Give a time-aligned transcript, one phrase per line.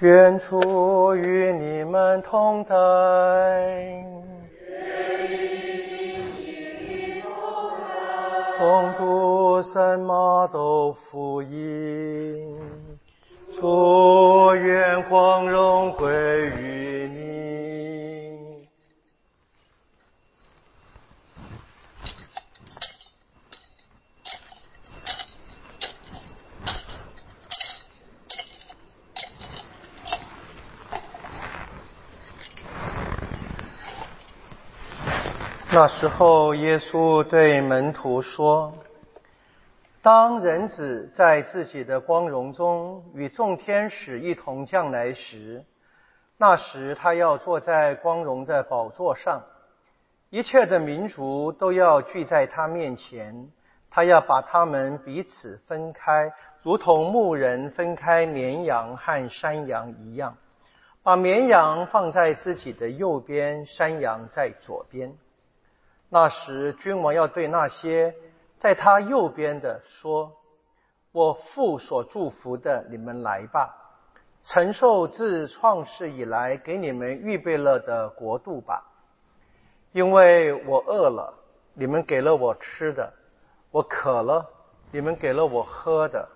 [0.00, 2.74] 愿主与你们同在。
[8.56, 12.58] 同读圣马窦福音，
[13.52, 16.08] 祝愿光荣归
[16.58, 17.30] 于你。
[35.72, 38.74] 那时候，耶稣对门徒说
[40.02, 45.64] ：“当人子在自己的光荣中与众天使一同降来时，
[46.38, 49.44] 那时他要坐在光荣的宝座上，
[50.30, 53.48] 一切的民族都要聚在他面前。
[53.92, 56.32] 他要把他们彼此分开，
[56.64, 60.36] 如同牧人分开绵羊和山羊一样，
[61.04, 65.12] 把绵羊放在自己的右边，山羊在左边。”
[66.12, 68.16] 那时，君王要对那些
[68.58, 70.32] 在他右边的说
[71.12, 73.76] ：“我父所祝福的，你们来吧，
[74.42, 78.84] 承受自创世以来给你们预备了的国度吧。
[79.92, 81.32] 因为我饿了，
[81.74, 83.08] 你们给了我吃的；
[83.70, 84.44] 我渴了，
[84.90, 86.28] 你们给了我喝的；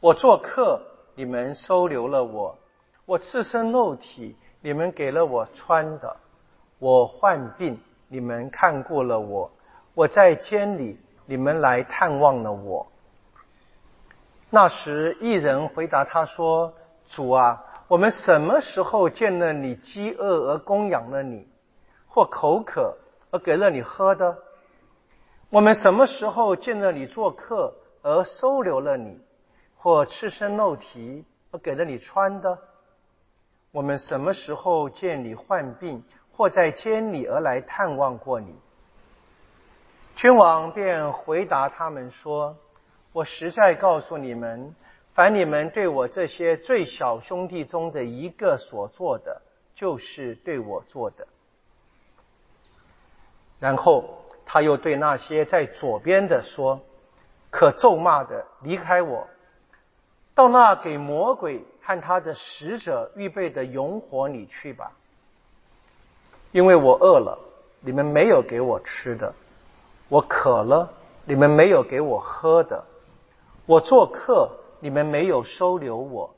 [0.00, 0.80] 我做客，
[1.14, 2.56] 你们收留了我；
[3.04, 6.16] 我赤身露体，你们给了我穿的；
[6.78, 7.78] 我患病。”
[8.12, 9.48] 你们看过了我，
[9.94, 12.84] 我在监里，你们来探望了我。
[14.50, 16.74] 那时，一人回答他说
[17.06, 21.46] ：“主啊，我们什么时候见了你饥饿而供养了你，
[22.08, 22.98] 或口渴
[23.30, 24.36] 而给了你喝的？
[25.48, 27.72] 我们什么时候见了你做客
[28.02, 29.20] 而收留了你，
[29.76, 32.58] 或赤身露体而给了你穿的？
[33.70, 36.02] 我们什么时候见你患病？”
[36.40, 38.56] 或在监里而来探望过你，
[40.16, 42.56] 君王便回答他们说
[43.12, 44.74] ：“我实在告诉你们，
[45.12, 49.42] 凡你们对我这些最小兄弟中的一个所做的，
[49.74, 51.28] 就是对我做的。”
[53.60, 56.80] 然后他又对那些在左边的说
[57.52, 59.28] ：“可咒骂的，离开我，
[60.34, 64.90] 到那给魔鬼和他的使者预备的永火里去吧。”
[66.52, 67.38] 因为我饿了，
[67.80, 69.32] 你们没有给我吃的；
[70.08, 70.90] 我渴了，
[71.24, 72.84] 你们没有给我喝的；
[73.66, 74.50] 我做客，
[74.80, 76.30] 你们没有收留我；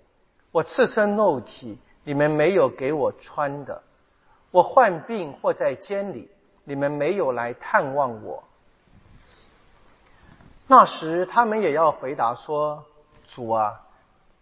[0.51, 3.81] 我赤身露体，你们没有给我穿的；
[4.51, 6.31] 我患病或在监里，
[6.65, 8.45] 你们没有来探望我。
[10.67, 12.85] 那时，他们也要回答说
[13.27, 13.81] ：“主啊，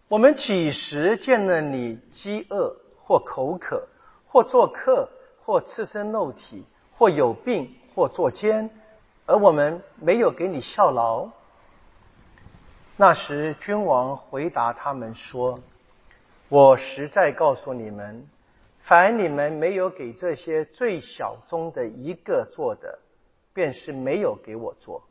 [0.09, 3.87] 我们几时见了你饥饿或口渴
[4.27, 5.07] 或做客？”
[5.43, 6.65] 或赤身露体，
[6.97, 8.69] 或有病，或作奸，
[9.25, 11.29] 而我们没有给你效劳。
[12.95, 15.59] 那时，君王回答他们说
[16.49, 18.27] ：“我实在告诉你们，
[18.79, 22.99] 凡你们没有给这些最小中的一个做的，
[23.53, 25.01] 便是没有给我做。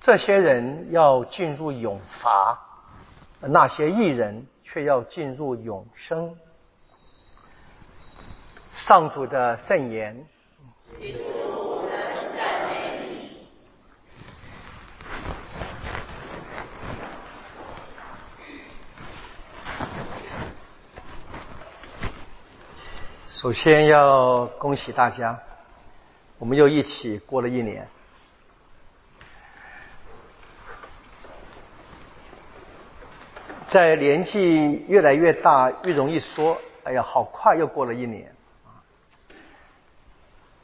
[0.00, 2.58] 这些人要进入永罚，
[3.40, 6.36] 那些异人却要进入永生。”
[8.74, 10.26] 上主的圣言。
[23.28, 25.38] 首先要恭喜大家，
[26.38, 27.88] 我们又一起过了一年。
[33.68, 38.34] 在年纪越来越大，越容易说：“哎呀，好快又过了一年。”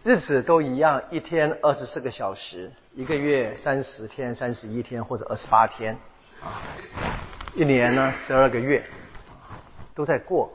[0.06, 5.98] 日子都一样，一天二十四个小时，一个月三十天、三十一天或者二十八天，
[6.40, 6.62] 啊，
[7.56, 8.88] 一年呢十二个月，
[9.96, 10.48] 都在过。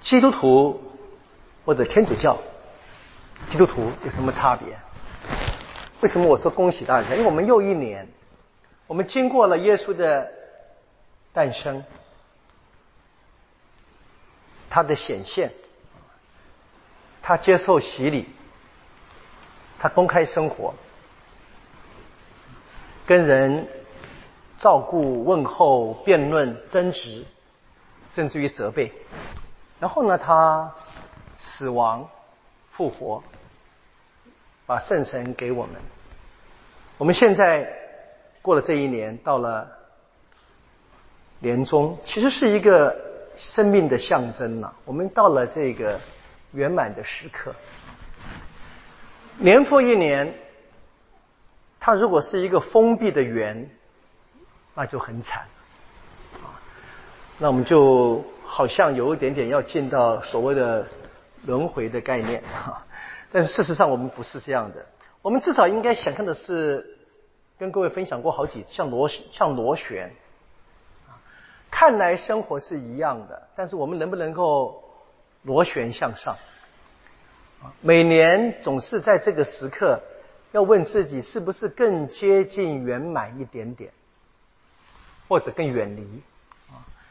[0.00, 0.80] 基督徒
[1.66, 2.38] 或者天主教，
[3.50, 4.74] 基督徒有什么差别？
[6.00, 7.14] 为什么我说恭喜大家？
[7.14, 8.08] 因为我们又一年，
[8.86, 10.32] 我们经过了耶稣的
[11.34, 11.84] 诞生，
[14.70, 15.52] 他的显现。
[17.26, 18.24] 他接受洗礼，
[19.80, 20.72] 他公开生活，
[23.04, 23.66] 跟人
[24.60, 27.24] 照顾、问候、辩论、争执，
[28.08, 28.92] 甚至于责备。
[29.80, 30.72] 然后呢，他
[31.36, 32.08] 死亡、
[32.70, 33.20] 复活，
[34.64, 35.74] 把圣神给我们。
[36.96, 37.68] 我们现在
[38.40, 39.68] 过了这一年，到了
[41.40, 42.96] 年终，其实是一个
[43.34, 44.72] 生命的象征呐。
[44.84, 45.98] 我们到了这个
[46.56, 47.54] 圆满的时刻，
[49.36, 50.32] 年复一年，
[51.78, 53.68] 它如果是一个封闭的圆，
[54.74, 55.42] 那就很惨
[56.42, 56.56] 啊。
[57.36, 60.88] 那我们就好像有一点点要进到所谓的
[61.44, 62.82] 轮回的概念哈。
[63.30, 64.86] 但是事实上，我们不是这样的。
[65.20, 66.96] 我们至少应该想象的是，
[67.58, 70.10] 跟各位分享过好几次，像螺像螺旋，
[71.70, 74.82] 看来生活是一样的，但是我们能不能够
[75.46, 76.36] 螺旋向上？
[77.80, 80.02] 每年总是在这个时刻，
[80.52, 83.92] 要问自己是不是更接近圆满一点点，
[85.28, 86.22] 或者更远离？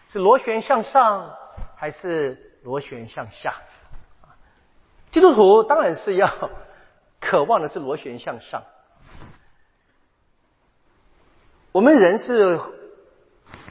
[0.09, 1.33] 是螺旋向上，
[1.77, 3.55] 还是螺旋向下？
[5.11, 6.29] 基督徒当然是要。
[7.21, 8.61] 渴望的是螺旋向上。
[11.71, 12.59] 我们人是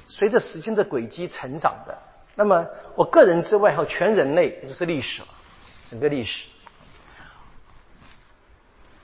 [0.09, 1.97] 随着时间的轨迹成长的。
[2.35, 5.29] 那么，我个人之外，还有全人类，也就是历史了，
[5.89, 6.49] 整个历史。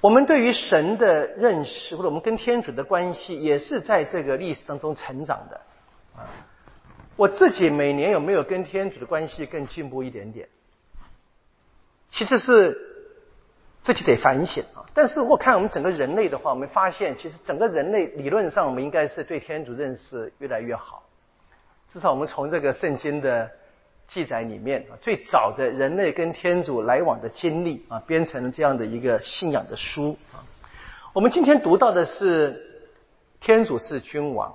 [0.01, 5.61] 我们对于神的认识，或者我们跟天主的关系，也是在这个历史当中成长的。
[6.17, 6.27] 啊，
[7.17, 10.49] 我自己每年有没有跟天主的关系更进步一点点？
[12.11, 12.87] 其实是。
[13.83, 14.85] 自己得反省啊！
[14.93, 21.03] 但是如果看我们整个人类的话，我们发现其实整个人类理论上，我们应该是对天主认识越来越好。
[21.93, 23.51] 至少我们从这个圣经的
[24.07, 30.39] 记载里面啊，最早的人类跟天主来往的经历啊，编成了这样的一个信仰的书啊。
[31.13, 32.87] 我们今天读到的是
[33.41, 34.55] 天主是君王。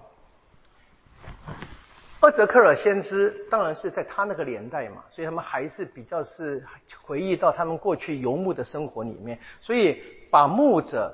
[2.21, 6.65] 厄泽克尔先知当然是在他那个年代嘛，所以他们还是比较是
[7.03, 10.01] 回忆到他们过去游牧的生活里面，所以
[10.31, 11.13] 把牧者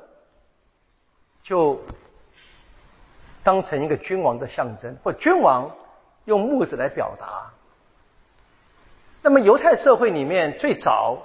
[1.44, 1.81] 就
[3.44, 5.69] 当成一个君王的象征，或君王
[6.31, 7.51] 用木子来表达。
[9.22, 11.18] 那么犹太社会里面最早，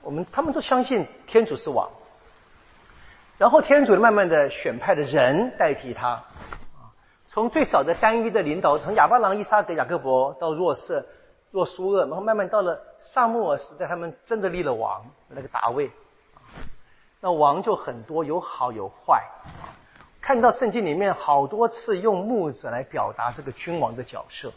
[0.00, 1.90] 我们他们都相信天主是王，
[3.36, 6.22] 然后天主慢慢的选派的人代替他。
[7.26, 11.04] 从最早的单一的领导，从亚巴郎、伊撒格、雅各伯到若瑟、
[11.50, 15.90] 若苏厄，然后慢慢到了萨穆尔时代，他们真的立了王，那个大卫。
[17.20, 19.20] 那王就很多，有好有坏。
[20.24, 24.50] 看到圣经里面好多次用牧者来表达这个君王的角色。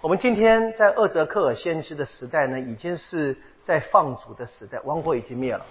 [0.00, 5.66] 我们今天在厄泽克尔先知的时代呢，已经是在放逐的时代，王国已经灭了，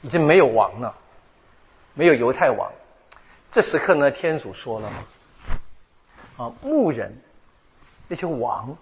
[0.00, 0.96] 已经没有王了，
[1.94, 2.72] 没有犹太王。
[3.52, 4.92] 这时刻呢，天主说了，
[6.38, 7.16] 啊，牧人
[8.08, 8.76] 那些王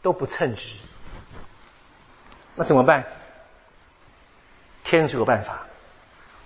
[0.00, 0.76] 都不称职，
[2.54, 3.04] 那怎么办？
[4.84, 5.66] 天主有办法，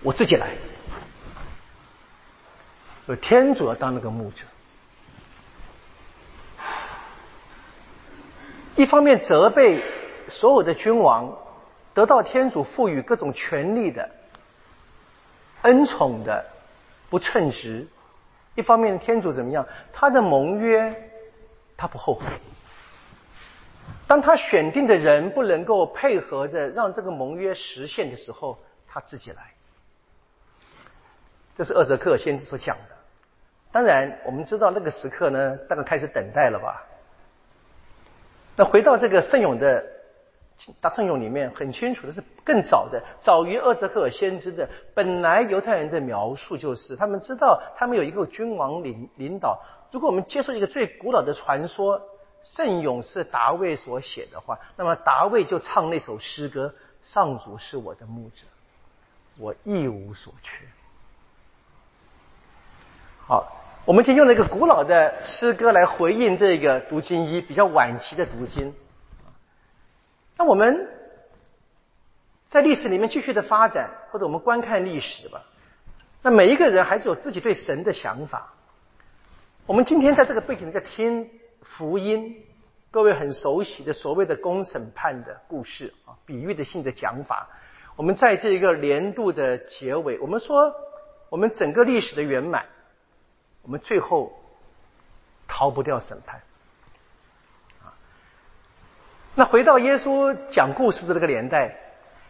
[0.01, 0.57] 我自己来。
[3.13, 4.47] 所以天主要当那个牧者，
[8.75, 9.85] 一方面责备
[10.31, 11.37] 所有的君王
[11.93, 14.11] 得到天主赋予各种权力的
[15.61, 16.47] 恩宠的。
[17.11, 17.87] 不称职，
[18.55, 19.69] 一方面天主怎么样？
[19.93, 21.11] 他的盟约
[21.77, 22.25] 他不后悔。
[24.07, 29.53] 当他选定的人不能够配合着让这个盟约实现的时候，他自己来。
[31.55, 33.02] 这是厄泽克先知所讲的。
[33.73, 36.85] 当然，我们知道那个时刻呢，大概开始等待了吧。
[38.55, 39.85] 那回到这个圣咏的。
[40.81, 49.61] 大圣咏里面很清楚的是，更早的，早于厄泽克尔先知的，本来犹太人的描述就是，他们知道他们有一个君王领领导。
[49.91, 52.01] 如果我们接受一个最古老的传说，
[52.45, 58.45] 圣咏是达卫所写的话，那么达卫就唱那首诗歌：上主是我的牧者，
[59.39, 60.65] 我一无所缺。
[63.27, 68.73] 好，我们就用了一个古老的诗歌来回应这个读经一比较晚期的读经。
[70.37, 70.89] 那我们
[72.49, 75.43] 在历史里面继续的发展，或者我们观看历史吧。
[76.23, 78.53] 那每一个人还是有自己对神的想法。
[79.67, 81.29] 我们今天在这个背景下听
[81.63, 82.37] 福音，
[82.93, 87.49] 各位很熟悉的所谓的公审判的故事啊，比喻的性的讲法。
[87.97, 90.73] 我们在这一个年度的结尾，我们说
[91.31, 92.65] 我们整个历史的圆满，
[93.63, 94.33] 我们最后
[95.47, 96.43] 逃不掉审判
[97.83, 97.95] 啊。
[99.35, 101.77] 那回到耶稣讲故事的那个年代，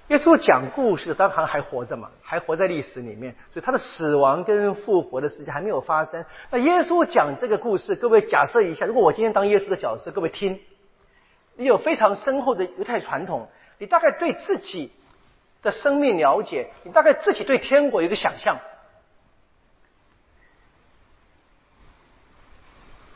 [0.08, 6.24] 耶稣讲故事当然还活着嘛，还活在历史里面，所以他的死亡跟复活的事情还没有发生。
[6.50, 10.60] 那耶稣讲这个故事，各位假设一下，如果我今天当耶稣的角色，各位听，
[11.56, 13.48] 你有非常深厚的犹太传统，
[13.78, 14.92] 你大概对自己
[15.62, 18.58] 的生命了解，你大概自己对天国有个想象。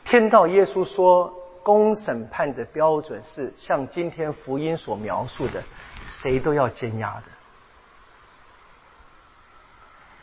[0.09, 1.33] 听到耶稣说
[1.63, 5.61] 公审判的标准是像今天福音所描述的，
[6.07, 7.23] 谁都要煎压的。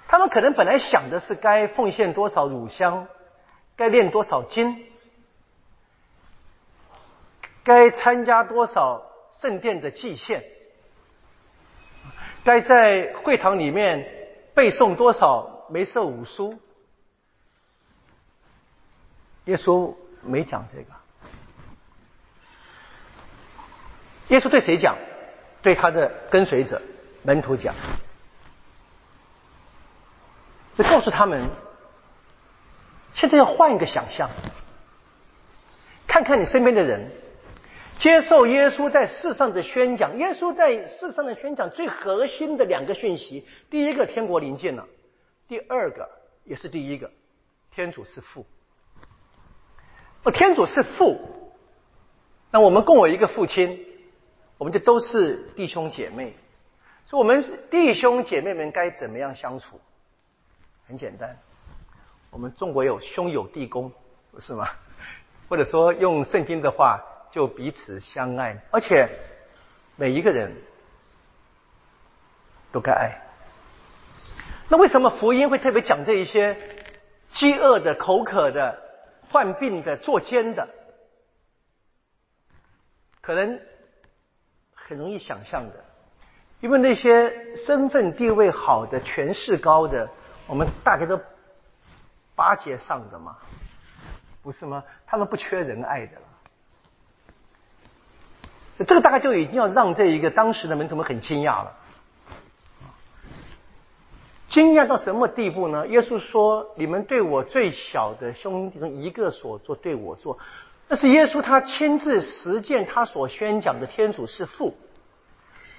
[0.09, 3.07] 他们可能本来想的是该奉献多少乳香，
[3.77, 4.87] 该练多少经，
[7.63, 9.03] 该参加多少
[9.43, 10.45] 圣殿的祭献，
[12.43, 14.09] 该在会堂里面
[14.55, 16.59] 背诵多少梅瑟五书。
[19.45, 20.87] 耶稣没讲这个。
[24.29, 24.97] 耶稣对谁讲？
[25.63, 26.81] 对他的跟随者、
[27.23, 27.75] 门徒讲。
[30.77, 31.49] 就告诉他们，
[33.15, 34.29] 现在要换一个想象，
[36.07, 37.11] 看看你身边的人，
[37.99, 40.17] 接受耶稣在世上的宣讲。
[40.19, 44.85] 耶稣在世上的宣讲最核心的两个讯息：第一个，天国临近了；
[45.47, 46.11] 第二个，
[46.45, 47.11] 也是第一个，
[47.71, 48.45] 天主是父。
[50.25, 51.21] 哦，天主是父，
[52.51, 53.79] 那我们共有一个父亲，
[54.57, 56.35] 我们就都是弟兄姐妹。
[57.11, 59.79] 说我们弟兄姐妹们该怎么样相处？
[60.87, 61.39] 很简单，
[62.31, 63.93] 我们中国有兄友弟恭，
[64.33, 64.67] 不是吗？
[65.49, 69.07] 或者说用圣经的话，就彼此相爱，而且
[69.97, 70.57] 每一个人
[72.73, 73.21] 都该爱。
[74.69, 76.57] 那为什么福音会特别讲这一些
[77.29, 78.81] 饥饿的、口渴的、
[79.35, 80.69] 患病的、作奸的？
[83.21, 83.61] 可能
[84.73, 85.85] 很容易想象的，
[86.61, 90.09] 因为那些身份地位好的、权势高的。
[90.47, 91.21] 我们大家都
[92.37, 93.37] 巴结上的嘛，
[94.41, 94.85] 不是吗？
[95.05, 96.23] 他们不缺人爱的了。
[98.87, 101.75] 这个大概就已经要让这一个当时的门徒们很惊讶了。
[104.55, 105.85] 惊讶到什么地步呢？
[105.89, 110.39] 耶稣说：“你们对我最小的兄弟中一个所做，对我做。”
[110.87, 114.73] 那是耶稣他亲自实践他所宣讲的天主是父。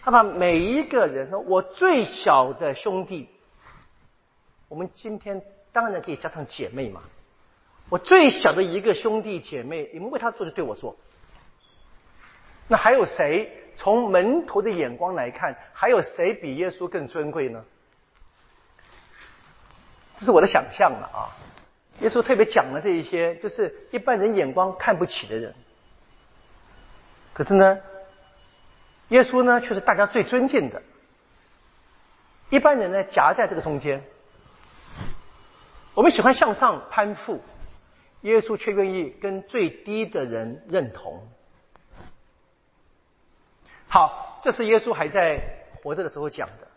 [0.03, 3.29] 他把每一个人说：“我最小的兄弟。”
[4.67, 5.41] 我们今天
[5.71, 7.01] 当然可以加上姐妹嘛。
[7.87, 10.97] 我最小的一个兄弟姐妹，你们为他做就对我做。
[12.67, 13.49] 那还有谁？
[13.77, 17.63] 从门徒的眼光来看，还有谁比耶稣更尊贵呢？
[20.17, 21.29] 这是我的想象了啊。
[22.01, 25.53] 耶稣特别讲了这一些，就是一般人眼光看不起的人。
[27.33, 27.79] 可是呢，
[29.09, 30.81] 耶稣呢却是大家最尊敬的。
[32.49, 34.03] 一般人呢夹在这个中间。
[35.93, 37.41] 我们喜欢向上攀附，
[38.21, 41.25] 耶稣却愿意跟最低的人认同。
[43.87, 45.41] 好，这是耶稣还在
[45.81, 46.67] 活着的时候讲的。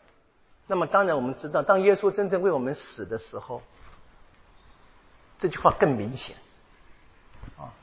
[0.69, 3.61] 那么，当然我们知道，当耶稣真正为我们死的时候，
[5.41, 6.37] 这句话更明显。
[7.57, 7.75] 啊，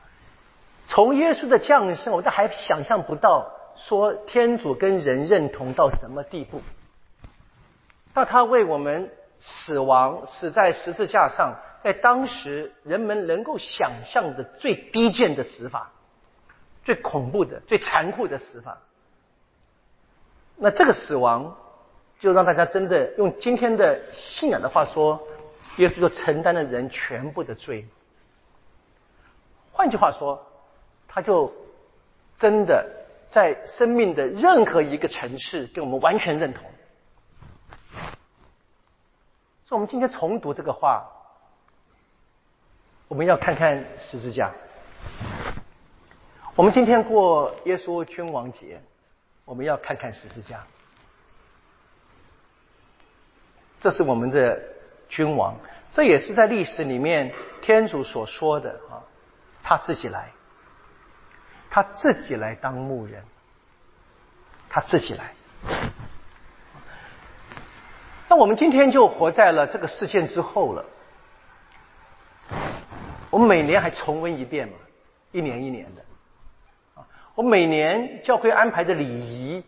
[0.85, 6.61] 从耶稣的降生，我都还想象不到说天主跟人认同到什么地步，
[8.13, 9.11] 到他为我们。
[9.37, 15.91] 死亡死在十字架上，在当时人们能够想象的最低贱的死法，
[16.85, 18.77] 最恐怖的、最残酷的死法。
[20.55, 21.57] 那这个死亡，
[22.19, 25.21] 就让大家真的用今天的信仰的话说，
[25.77, 27.85] 耶稣就承担了人全部的罪。
[29.71, 30.41] 换句话说，
[31.07, 31.53] 他就
[32.37, 32.89] 真的
[33.29, 36.63] 在生命的任何一个层次跟我们完全认同。
[39.67, 41.05] 所以，我们今天重读这个话，
[43.07, 44.51] 我们要看看十字架。
[46.55, 48.81] 我们今天过耶稣君王节，
[49.43, 50.65] 我们要看看十字架。
[53.79, 54.59] 这是我们的
[55.07, 55.55] 君王，
[55.93, 59.03] 这也是在历史里面天主所说的啊，
[59.63, 60.31] 他自己来，
[61.69, 63.23] 他自己来当牧人，
[64.69, 65.33] 他自己来。
[68.27, 70.83] 那我们今天就活在了这个事件之后了。
[73.29, 74.73] 我们每年还重温一遍嘛，
[75.31, 76.01] 一年一年的。
[77.35, 79.63] 我每年教会安排的礼仪，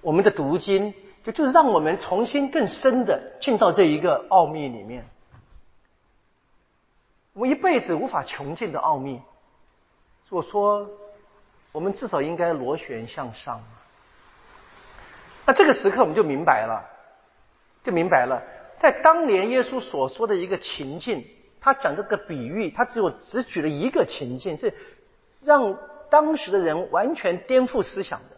[0.00, 0.92] 我们的读经，
[1.24, 5.06] 就就让我们重新更深的进到这一个奥秘里面。
[7.32, 9.20] 我们一辈子无法穷尽的奥秘，
[10.30, 10.88] 我说，
[11.72, 13.62] 我们至少应该螺旋向上。
[15.46, 16.88] 那这个时刻我们就明白了。
[17.84, 18.40] 就明白了，
[18.78, 21.26] 在当年耶稣所说的一个情境，
[21.60, 24.72] 他讲这个比喻，他只有只举了一个情境，是
[25.40, 25.76] 让
[26.08, 28.36] 当时的人完全颠覆思想的。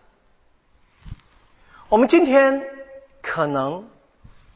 [1.90, 2.62] 我们今天
[3.26, 3.88] 可能，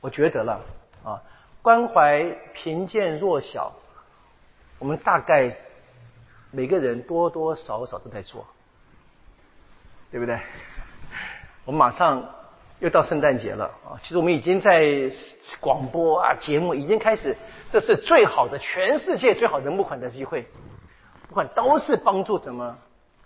[0.03, 0.61] 我觉得了
[1.03, 1.23] 啊，
[1.63, 2.23] 关怀
[2.53, 3.73] 贫贱弱小，
[4.79, 5.57] 我们大概
[6.51, 8.47] 每个人多多少少都在做，
[10.11, 10.39] 对不对？
[11.65, 12.29] 我们马上
[12.79, 13.99] 又到圣诞节了啊！
[14.03, 15.11] 其实我们已经在
[15.61, 17.37] 广播啊节目已经开始，
[17.73, 20.47] 这是最好的，全世界最好的募款的机会，
[21.27, 22.77] 不管都是帮助什么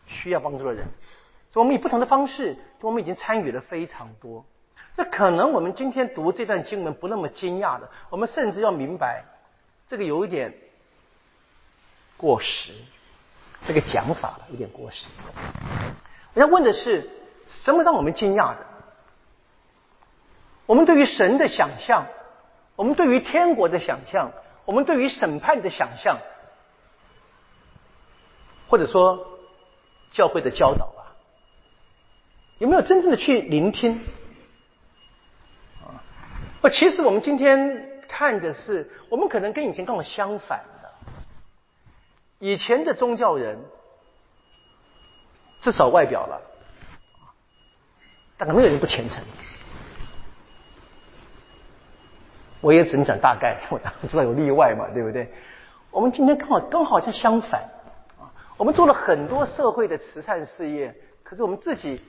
[0.07, 0.87] 需要帮助的人。
[1.53, 4.47] 所以我们以不同的方式，我们已经参与了非常多。
[4.97, 9.25] 那可能我们今天读这段经文不那么惊讶的，我们甚至要明白，
[9.89, 10.55] 这个有一点
[12.17, 12.73] 过时，
[13.67, 15.07] 这个讲法有点过时。
[16.35, 17.11] 我要问的是，
[17.49, 18.67] 什么让我们惊讶的？
[20.67, 22.07] 我们对于神的想象，
[22.77, 24.31] 我们对于天国的想象，
[24.65, 26.19] 我们对于审判的想象，
[28.69, 29.39] 或者说
[30.11, 31.17] 教会的教导啊，
[32.59, 34.01] 有没有真正的去聆听？
[36.63, 40.89] 不，其实我们今天看的是，我们可能跟以前刚好相反的。
[42.39, 43.59] 以前的宗教人，
[45.59, 46.41] 至少外表了，
[48.39, 49.21] 大概没有人不虔诚。
[52.61, 55.29] 我也只能讲大概，我当然知道有例外嘛，对不对？
[55.91, 57.63] 我们今天刚好刚好像相反
[58.21, 62.01] 啊，我们做了很多社会的慈善事业，可是我们自己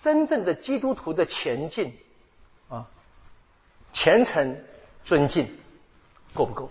[0.00, 1.96] 真正的基督徒的前进。
[3.92, 4.56] 虔诚、
[5.04, 5.58] 尊敬，
[6.34, 6.70] 够不够？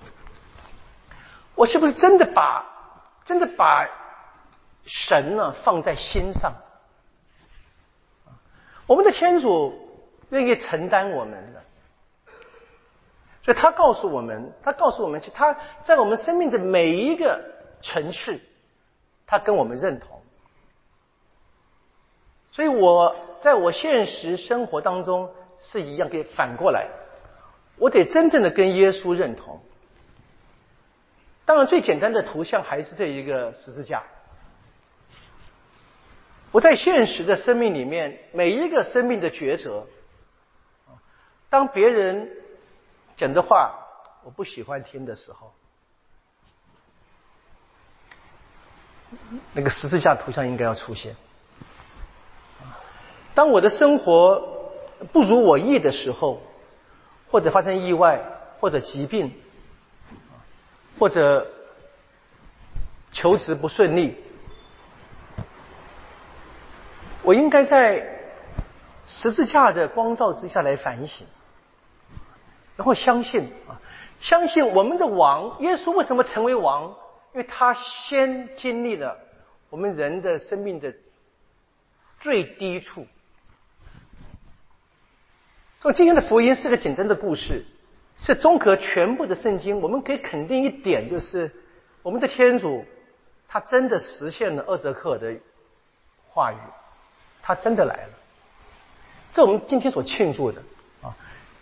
[1.55, 2.65] 我是不是真的把
[3.25, 3.87] 真的把
[4.85, 6.53] 神呢放在心上？
[8.87, 11.61] 我们的天主愿意承担我们的，
[13.43, 17.39] 所以他告诉我们，他告诉我们，他在我们生命的每一个
[17.81, 18.39] 层次，
[19.27, 20.21] 他跟我们认同。
[22.51, 26.87] 所以我在我现实生活当中是一样，可以反过来。
[27.79, 29.61] 我得真正的跟耶稣认同。
[31.45, 34.03] 当然，最简单的图像还是这一个十字架。
[36.51, 39.87] 我在现实的生命里面，每一个生命的抉择，
[41.49, 42.29] 当别人
[43.17, 43.79] 讲的话
[44.23, 45.53] 我不喜欢听的时候，
[49.53, 51.15] 那个十字架图像应该要出现。
[53.33, 54.69] 当我的生活
[55.13, 56.43] 不如我意的时候。
[57.31, 58.21] 或者发生意外，
[58.59, 59.31] 或者疾病，
[60.97, 61.47] 或者
[63.11, 64.15] 求职不顺利，
[67.23, 68.07] 我应该在
[69.05, 71.25] 十字架的光照之下来反省，
[72.75, 73.79] 然后相信啊，
[74.19, 76.95] 相信我们的王耶稣为什么成为王？
[77.33, 79.15] 因为他先经历了
[79.69, 80.93] 我们人的生命的
[82.19, 83.05] 最低处。
[85.81, 87.65] 所以今天的福音是个简单的故事，
[88.17, 89.79] 是综合全部的圣经。
[89.79, 91.49] 我们可以肯定一点，就是
[92.01, 92.83] 我们的天主，
[93.47, 95.37] 他真的实现了厄泽克的
[96.27, 96.57] 话语，
[97.41, 98.13] 他真的来了。
[99.31, 100.61] 这我们今天所庆祝的
[101.01, 101.15] 啊，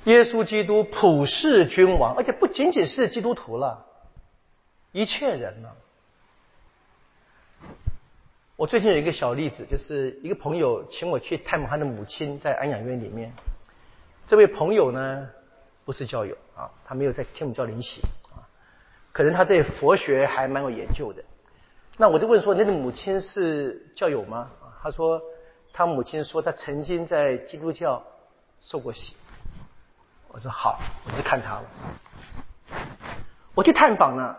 [0.06, 3.86] 耶稣基督普世君王，而且不仅仅是基督徒了，
[4.94, 5.70] 一切人呢。
[8.56, 13.32] 我最近有一个小例子，就是一个朋友请我去探望他的母亲，在安养院里面。
[14.28, 15.30] 这位朋友呢，
[15.86, 18.44] 不是教友啊，他没有在天主教灵洗啊，
[19.14, 21.24] 可能他对佛学还蛮有研究的。
[21.96, 24.52] 那我就问说，你的母亲是教友吗？
[24.62, 25.22] 啊他说，
[25.72, 28.04] 他母亲说他曾经在基督教
[28.60, 29.16] 受过洗。
[30.28, 31.64] 我说好，我去看他了。
[33.56, 34.36] 我去探访呢，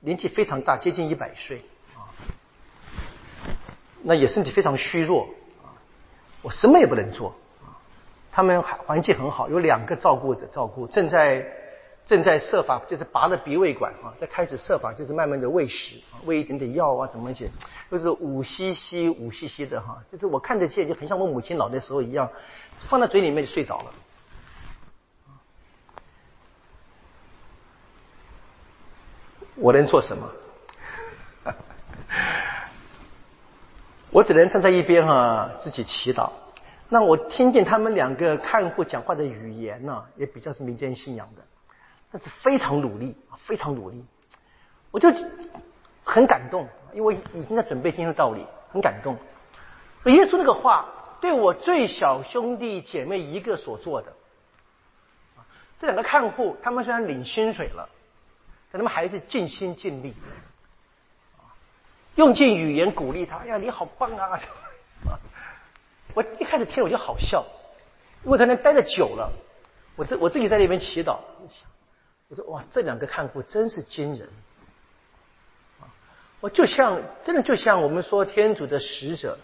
[0.00, 1.64] 年纪非常大，接近一百岁
[1.96, 2.12] 啊，
[4.02, 5.30] 那也身体非常虚弱
[5.64, 5.72] 啊，
[6.42, 7.34] 我什么也不能做。
[8.32, 11.46] 他们环境很好，有两个照顾者照顾，正在
[12.06, 17.50] 正在设法，就是拔了鼻胃管啊，在开始设法，就是慢慢的喂食，喂一点点药啊，怎么些，
[17.90, 22.30] 就是五 cc 五 cc 的哈，就是我看得见，就很像我母亲老的时候一样，
[22.88, 23.92] 放在嘴里面就睡着了。
[29.56, 30.30] 我能做什么？
[34.10, 36.30] 我只能站在一边哈，自己祈祷。
[36.88, 41.42] 那我听见他们两个看护讲话的语言呢，也比较是民间信仰的，
[42.10, 44.04] 但是非常努力，非常努力，
[44.90, 45.10] 我就
[46.04, 49.16] 很感动，因为已经在准备今天的道理，很感动。
[50.04, 50.86] 耶稣那个话，
[51.20, 54.12] 对我最小兄弟姐妹一个所做的，
[55.80, 57.88] 这两个看护，他们虽然领薪水了，
[58.70, 60.14] 但他们还是尽心尽力，
[62.16, 64.38] 用尽语言鼓励他，哎呀，你好棒啊！
[66.14, 67.44] 我一开始听我就好笑，
[68.24, 69.32] 因为他那待的久了，
[69.96, 71.18] 我自我自己在那边祈祷，
[72.28, 74.28] 我说哇，这两个看护真是惊人，
[76.40, 79.38] 我就像真的就像我们说天主的使者，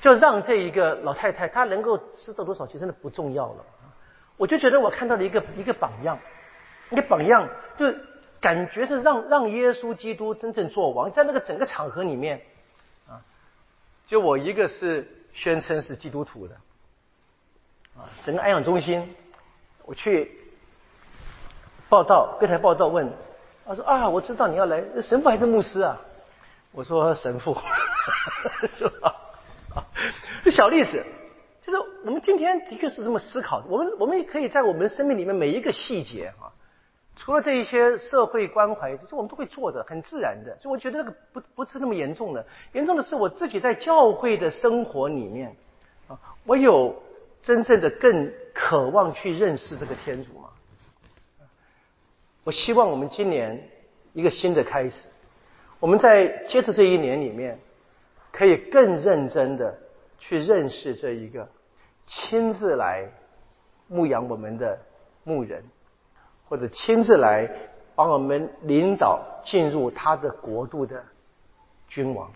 [0.00, 3.64] 就让这一个老太太她能够吃到多少，其实真的不重要了。
[4.36, 6.18] 我就觉得我看到了一个一个榜样，
[6.90, 7.94] 一个榜样，就
[8.40, 12.40] 感觉是让让耶稣基督真正做王，在那个整个场合里面，
[13.06, 13.20] 啊，
[14.06, 16.54] 就我一个是宣称是基督徒的，
[17.96, 19.14] 啊，整个安养中心，
[19.84, 20.30] 我去
[21.88, 23.12] 报道，各台报道问。
[23.66, 26.00] 他说啊，我知道你要来，神父还是牧师啊？
[26.72, 27.56] 我说神父，
[28.78, 29.14] 是吧？
[30.44, 31.04] 就小例子，
[31.62, 33.62] 就是我们今天的确是这么思考。
[33.68, 36.50] 我们我们也可以在我们生命里面每一个细节啊，
[37.16, 40.56] 除了这一些社会关怀，就我们都会做的很自然的。
[40.60, 45.54] 就我觉得那个不不是那么严重的，严重的是我自己在教会的生活里面
[46.08, 47.02] 啊，我有
[47.42, 50.48] 真正的更渴望去认识这个天主吗？
[52.42, 53.68] 我希望我们今年
[54.14, 55.08] 一个新的开始，
[55.78, 57.58] 我们在接着这一年里面，
[58.32, 59.78] 可以更认真的
[60.18, 61.46] 去认识这一个
[62.06, 63.06] 亲自来
[63.88, 64.78] 牧养我们的
[65.22, 65.62] 牧人，
[66.50, 67.48] 或者亲自来
[67.94, 71.00] 帮我们领导进入他的国度的
[71.86, 72.28] 君王。